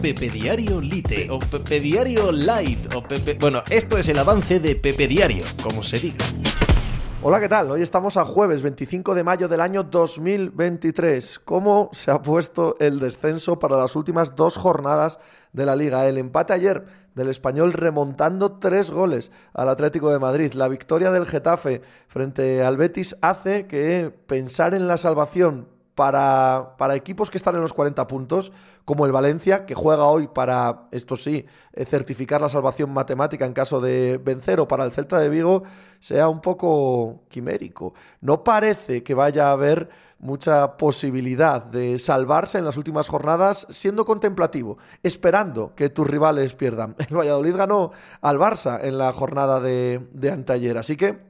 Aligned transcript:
Pepe 0.00 0.30
Diario 0.30 0.80
Lite 0.80 1.28
o 1.28 1.40
Pepe 1.40 1.80
Diario 1.80 2.30
Light 2.30 2.94
o 2.94 3.02
Pepe... 3.02 3.34
Bueno, 3.34 3.64
esto 3.68 3.98
es 3.98 4.08
el 4.08 4.18
avance 4.18 4.60
de 4.60 4.76
Pepe 4.76 5.08
Diario, 5.08 5.44
como 5.60 5.82
se 5.82 5.98
diga. 5.98 6.32
Hola, 7.20 7.40
¿qué 7.40 7.48
tal? 7.48 7.72
Hoy 7.72 7.82
estamos 7.82 8.16
a 8.16 8.24
jueves 8.24 8.62
25 8.62 9.16
de 9.16 9.24
mayo 9.24 9.48
del 9.48 9.60
año 9.60 9.82
2023. 9.82 11.40
¿Cómo 11.40 11.90
se 11.92 12.12
ha 12.12 12.22
puesto 12.22 12.76
el 12.78 13.00
descenso 13.00 13.58
para 13.58 13.76
las 13.76 13.96
últimas 13.96 14.36
dos 14.36 14.56
jornadas 14.56 15.18
de 15.52 15.66
la 15.66 15.74
liga? 15.74 16.06
El 16.06 16.18
empate 16.18 16.52
ayer 16.52 16.84
del 17.16 17.28
español 17.28 17.72
remontando 17.72 18.52
tres 18.52 18.92
goles 18.92 19.32
al 19.52 19.68
Atlético 19.68 20.10
de 20.10 20.20
Madrid. 20.20 20.52
La 20.52 20.68
victoria 20.68 21.10
del 21.10 21.26
Getafe 21.26 21.82
frente 22.06 22.62
al 22.62 22.76
Betis 22.76 23.16
hace 23.20 23.66
que 23.66 24.14
pensar 24.28 24.74
en 24.74 24.86
la 24.86 24.96
salvación 24.96 25.66
para, 25.98 26.76
para, 26.78 26.94
equipos 26.94 27.28
que 27.28 27.38
están 27.38 27.56
en 27.56 27.60
los 27.60 27.72
40 27.72 28.06
puntos, 28.06 28.52
como 28.84 29.04
el 29.04 29.10
Valencia, 29.10 29.66
que 29.66 29.74
juega 29.74 30.04
hoy 30.04 30.28
para, 30.28 30.86
esto 30.92 31.16
sí, 31.16 31.44
eh, 31.72 31.84
certificar 31.84 32.40
la 32.40 32.48
salvación 32.48 32.92
matemática 32.92 33.44
en 33.44 33.52
caso 33.52 33.80
de 33.80 34.20
vencer, 34.22 34.60
o 34.60 34.68
para 34.68 34.84
el 34.84 34.92
Celta 34.92 35.18
de 35.18 35.28
Vigo, 35.28 35.64
sea 35.98 36.28
un 36.28 36.40
poco 36.40 37.24
quimérico. 37.28 37.94
No 38.20 38.44
parece 38.44 39.02
que 39.02 39.12
vaya 39.14 39.48
a 39.48 39.50
haber 39.50 39.88
mucha 40.20 40.76
posibilidad 40.76 41.64
de 41.64 41.98
salvarse 41.98 42.58
en 42.58 42.64
las 42.64 42.76
últimas 42.76 43.08
jornadas 43.08 43.66
siendo 43.68 44.04
contemplativo, 44.04 44.78
esperando 45.02 45.74
que 45.74 45.88
tus 45.88 46.06
rivales 46.06 46.54
pierdan. 46.54 46.94
El 47.08 47.16
Valladolid 47.16 47.56
ganó 47.56 47.90
al 48.20 48.38
Barça 48.38 48.78
en 48.84 48.98
la 48.98 49.12
jornada 49.12 49.58
de, 49.58 50.06
de 50.12 50.30
anteayer, 50.30 50.78
así 50.78 50.96
que 50.96 51.26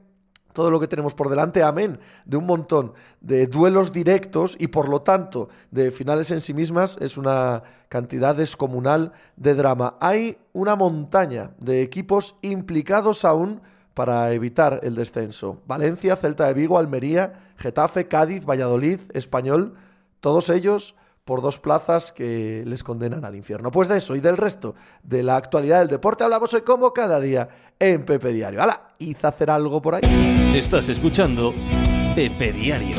todo 0.53 0.71
lo 0.71 0.79
que 0.79 0.87
tenemos 0.87 1.13
por 1.13 1.29
delante, 1.29 1.63
amén, 1.63 1.99
de 2.25 2.37
un 2.37 2.45
montón 2.45 2.93
de 3.21 3.47
duelos 3.47 3.91
directos 3.91 4.55
y 4.59 4.67
por 4.67 4.89
lo 4.89 5.01
tanto 5.01 5.49
de 5.71 5.91
finales 5.91 6.31
en 6.31 6.41
sí 6.41 6.53
mismas, 6.53 6.97
es 6.99 7.17
una 7.17 7.63
cantidad 7.87 8.35
descomunal 8.35 9.13
de 9.35 9.55
drama. 9.55 9.95
Hay 9.99 10.37
una 10.53 10.75
montaña 10.75 11.51
de 11.59 11.81
equipos 11.81 12.35
implicados 12.41 13.25
aún 13.25 13.61
para 13.93 14.31
evitar 14.31 14.79
el 14.83 14.95
descenso. 14.95 15.61
Valencia, 15.67 16.15
Celta 16.15 16.47
de 16.47 16.53
Vigo, 16.53 16.77
Almería, 16.77 17.51
Getafe, 17.57 18.07
Cádiz, 18.07 18.45
Valladolid, 18.45 18.99
Español, 19.13 19.75
todos 20.19 20.49
ellos 20.49 20.95
por 21.29 21.43
dos 21.43 21.59
plazas 21.59 22.11
que 22.11 22.63
les 22.65 22.83
condenan 22.83 23.23
al 23.23 23.35
infierno. 23.35 23.69
Pues 23.69 23.87
de 23.87 23.97
eso 23.97 24.15
y 24.15 24.19
del 24.19 24.35
resto 24.35 24.73
de 25.03 25.21
la 25.21 25.35
actualidad 25.35 25.77
del 25.77 25.87
deporte 25.87 26.23
hablamos 26.23 26.51
hoy 26.55 26.61
como 26.61 26.91
cada 26.91 27.19
día 27.19 27.47
en 27.77 28.03
Pepe 28.03 28.33
Diario. 28.33 28.63
¡Hala! 28.63 28.87
¿Hice 28.97 29.27
hacer 29.27 29.51
algo 29.51 29.79
por 29.79 29.93
ahí? 29.93 30.01
Estás 30.55 30.89
escuchando 30.89 31.53
Pepe 32.15 32.51
Diario. 32.51 32.95